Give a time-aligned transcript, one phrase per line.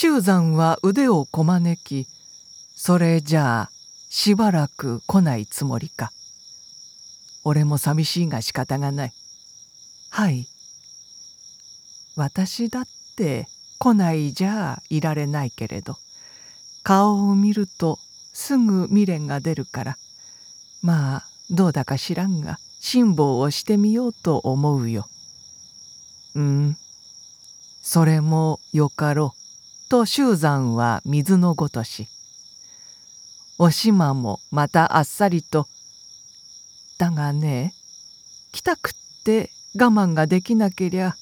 [0.00, 2.06] 周山は腕をこまねき
[2.76, 3.70] それじゃあ
[4.08, 6.12] しばらく来ないつもりか。
[7.42, 9.12] 俺も寂しいが仕方がない。
[10.10, 10.46] はい。
[12.14, 13.48] 私だって
[13.80, 15.96] 来ないじゃあいられないけれど。
[16.84, 17.98] 顔を見ると
[18.32, 19.98] すぐ未練が出るから。
[20.80, 25.08] まあどうだか知らんが辛抱をしてみようと思うよ。
[26.36, 26.76] うん。
[27.82, 29.37] それもよかろう。
[29.88, 32.08] と周山は水のごとし
[33.58, 35.66] おしまもまたあっさりと
[36.98, 37.74] 「だがね
[38.52, 38.92] 来たくっ
[39.24, 41.16] て我慢ができなけりゃ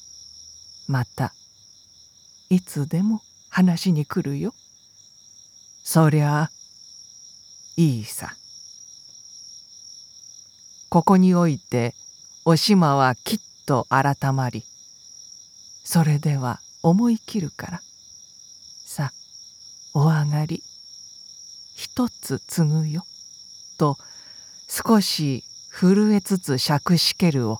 [0.89, 1.33] また
[2.51, 4.55] いつでも話に来るよ。
[5.83, 6.51] そりゃ
[7.77, 8.37] いいさ。
[10.89, 11.95] ここにおいて
[12.45, 14.65] おしまはきっと改まり
[15.85, 17.83] それでは思い切るから
[18.87, 19.11] さ
[19.95, 20.63] お上がり
[21.75, 23.05] 一つ継ぐよ
[23.79, 23.99] と
[24.69, 27.59] 少し震えつつ釈しけるを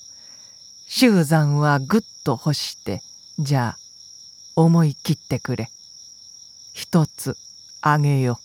[0.89, 3.03] 周山はぐっと干して
[3.41, 3.79] じゃあ
[4.55, 5.69] 思い切ってくれ。
[6.73, 7.37] 一つ
[7.83, 8.39] あげよ。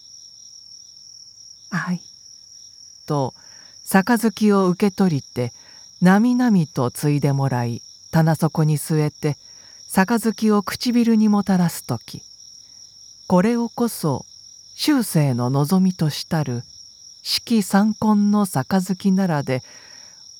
[1.69, 2.01] はい。
[3.05, 3.35] と
[3.85, 5.53] 杯を受け取りて
[6.01, 9.37] なみなみとついでもらい棚底に据えて
[9.87, 12.23] 杯を唇にもたらす時
[13.31, 14.25] これをこそ
[14.75, 16.63] 終生の望みとしたる
[17.23, 19.63] 四季三婚の杯ならで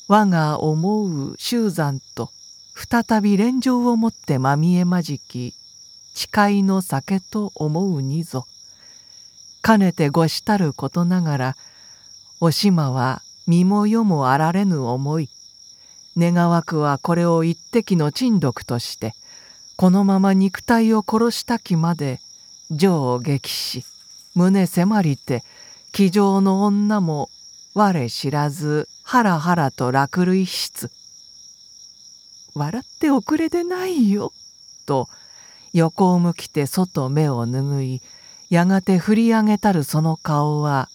[0.09, 2.31] 我が思う修山と
[2.75, 5.53] 再び連城をもってまみえまじき
[6.13, 8.45] 誓いの酒と思うにぞ。
[9.61, 11.55] かねてごしたることながら
[12.41, 15.29] おしまは身も世もあられぬ思い。
[16.17, 19.13] 願わくはこれを一滴の珍毒として
[19.77, 22.19] このまま肉体を殺したきまで
[22.71, 23.83] 情を激し
[24.33, 25.43] 胸迫りて
[25.91, 27.29] 気丈の女も
[27.73, 30.89] 我知らずハラハラと落類室
[32.53, 34.31] 笑っておくれでないよ」
[34.85, 35.09] と
[35.73, 38.01] 横を向きて外目を拭い
[38.49, 40.89] やがて振り上げたるその顔は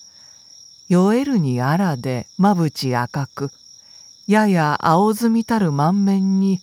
[0.89, 3.51] 酔えるにあらでまぶち赤く
[4.27, 6.61] やや青ずみたる満面に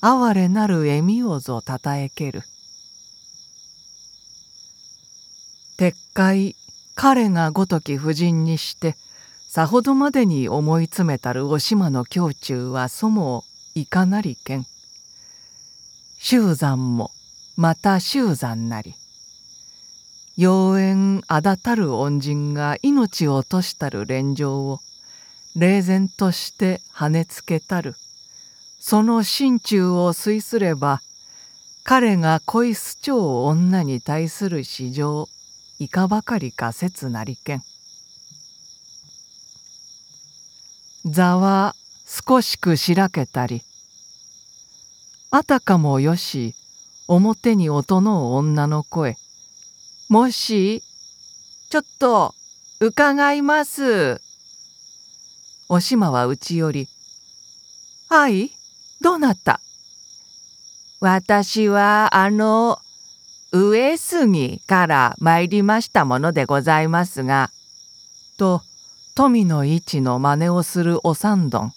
[0.00, 2.42] 哀れなる笑みをぞたたえける。
[5.82, 6.54] 撤回
[6.94, 8.94] 彼がごとき婦人にして
[9.48, 13.42] さほどまでに思い詰めたるお島の胸中はそも
[13.74, 14.66] いかなりけん
[16.20, 17.10] 周山も
[17.56, 18.94] また周山なり。
[20.38, 24.78] 妖艶あだたる恩人が命を落としたる連城を
[25.56, 27.96] 冷然として跳ねつけたる。
[28.78, 31.02] その心中を推すれば
[31.82, 35.28] 彼が恋す超女に対する市場
[35.84, 37.62] いかばかりか説なりけん。
[41.04, 41.74] 座は
[42.06, 43.62] 少しくしらけたり
[45.32, 46.54] あたかもよし
[47.08, 49.16] 表に音の女の声
[50.12, 50.82] もし、
[51.70, 52.34] ちょっと、
[52.80, 54.20] 伺います。
[55.70, 56.86] おしまはうちより、
[58.10, 58.50] はい、
[59.00, 59.62] どうなった
[61.00, 62.81] 私はあの、
[63.54, 67.50] 上杉から参りましたものでございますが、
[68.38, 68.62] と、
[69.14, 71.72] 富の位置の真似をするお三どん、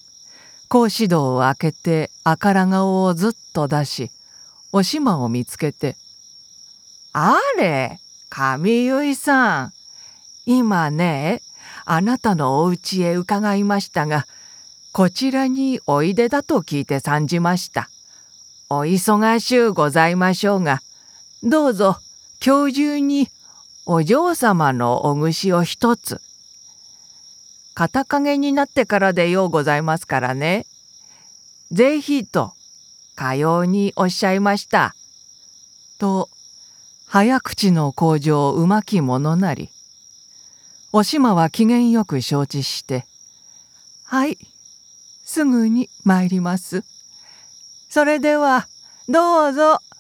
[0.69, 4.09] 格子戸を開けて赤ら顔をずっと出し、
[4.71, 5.97] おしまを見つけて、
[7.11, 7.99] あれ
[8.29, 9.73] 上結さん、
[10.45, 11.41] 今ね、
[11.83, 14.25] あなたのお家へ伺いましたが、
[14.93, 17.89] こちらにおいでだと聞いて参じました。
[18.69, 20.81] お忙しゅうございましょうが、
[21.44, 21.97] どうぞ
[22.46, 23.28] 今日中に
[23.85, 26.22] お嬢様のお串を一つ。
[27.73, 30.66] 肩影になってからでようございますからね。
[31.72, 32.53] ぜひと、
[33.16, 34.96] かようにおっしゃいました。
[35.97, 36.29] と
[37.08, 39.70] 早口の工場うまき者なり
[40.91, 43.05] おしまは機嫌よく承知して
[44.03, 44.38] 「はい
[45.23, 46.84] すぐに参ります」
[47.90, 48.67] 「それでは
[49.08, 49.79] どうぞ」「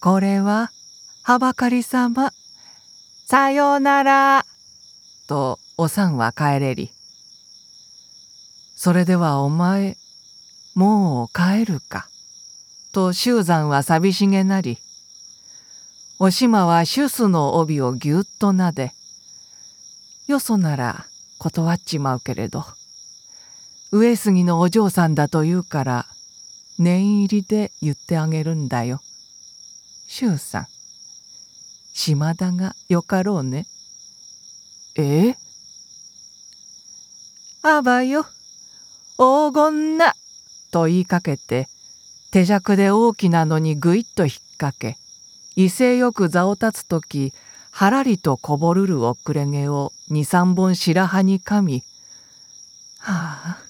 [0.00, 0.72] これは
[1.22, 2.32] はばかりさま
[3.26, 4.46] さようなら」
[5.28, 6.90] とおさんは帰れり
[8.76, 9.98] 「それではお前
[10.74, 12.08] もう帰るか」
[12.92, 14.78] と周山は寂しげなり
[16.18, 18.94] 「おしまはシュスの帯をぎゅっとなで
[20.26, 21.04] よそなら
[21.38, 22.64] 断っちまうけれど
[23.92, 26.06] 上杉のお嬢さんだと言うから
[26.78, 29.02] 念入りで言ってあげるんだよ。
[30.12, 30.66] 周さん。
[31.94, 33.68] 島田がよかろうね。
[34.96, 35.36] え？
[37.62, 38.24] あばよ。
[39.16, 40.14] 黄金な。
[40.72, 41.68] と言いかけて
[42.32, 44.98] 手酌で大きなのにぐいっと引っ掛け
[45.54, 47.32] 威勢よく座を立つ時
[47.70, 51.84] はらりとこぼるる遅れ毛を二三本白羽にかみ
[52.98, 53.62] はあ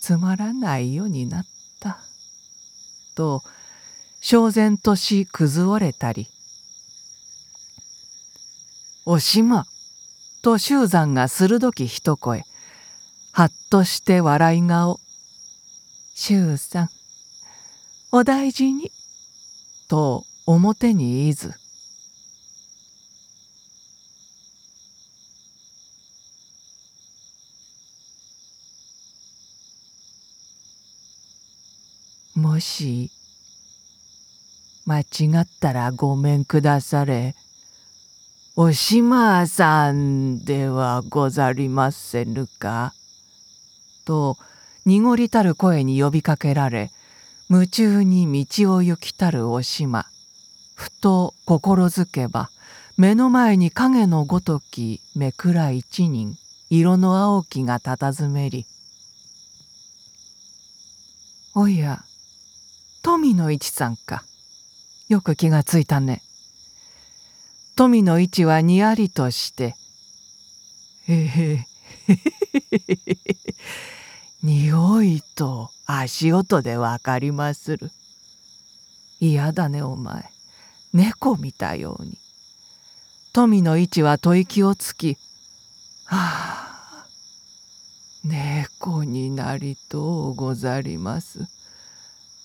[0.00, 1.46] つまらないようになっ
[1.80, 2.00] た。
[3.14, 3.42] と
[4.26, 6.30] 焦然とし崩れたり
[9.04, 9.66] 「おしま」
[10.40, 12.46] と周山が鋭き一声。
[13.32, 14.98] はっとして笑い顔
[16.16, 16.90] 「周さん
[18.12, 18.90] お大事に」
[19.88, 21.52] と表に言いず。
[32.34, 33.10] もし
[34.86, 35.04] 間違
[35.40, 37.34] ったらごめんくだされ。
[38.56, 42.92] おしまさんではござりませぬか？
[44.04, 44.36] と
[44.84, 46.92] 濁りたる声に呼びかけられ
[47.48, 50.06] 夢中に道を行きたるおしま。
[50.74, 52.50] ふと心づけば
[52.96, 56.36] 目の前に影のごときめくら一人
[56.68, 58.66] 色の青きが佇めり。
[61.54, 62.04] おや
[63.02, 64.24] 富の一さんか。
[65.08, 66.22] よく気がついたね。
[67.76, 69.74] 富の位置はにやりとして
[71.08, 71.66] 「へへへ
[72.06, 72.16] へ
[72.70, 73.36] へ
[74.42, 77.90] 匂いと足音でわかりまする。
[79.20, 80.30] 嫌だねお前
[80.92, 82.18] 猫見たように。
[83.32, 85.18] 富の位置は吐息をつき
[86.06, 87.06] 「はあ
[88.22, 91.46] 猫になりとうござります。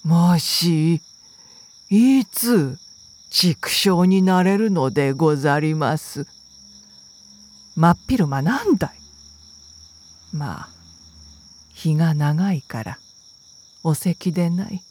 [0.04, 1.02] もし
[1.92, 2.78] いつ
[3.32, 6.28] 畜生になれるのでござります。
[7.76, 8.92] 真っ昼間なんだい。
[10.32, 10.70] まあ
[11.74, 13.00] 日が長いから
[13.84, 14.84] お席でない。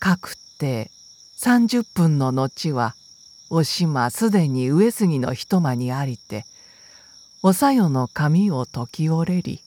[0.00, 0.90] かくって
[1.38, 2.96] 30分の後は
[3.50, 6.44] おしますでに上杉の一間にありて
[7.42, 9.62] おさよの髪を解き折れり